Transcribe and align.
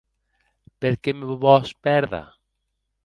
Per 0.85 0.91
qué 1.07 1.13
me 1.19 1.37
vòs 1.43 1.75
pèrder? 1.89 2.25